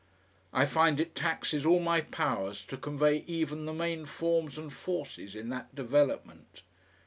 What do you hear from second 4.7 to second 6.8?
forces in that development.